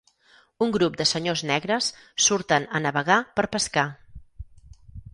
Un 0.65 0.71
grup 0.77 0.97
de 1.01 1.07
senyors 1.09 1.43
negres 1.51 1.91
surten 2.31 2.67
a 2.81 2.85
navegar 2.89 3.21
per 3.39 3.49
pescar. 3.59 3.89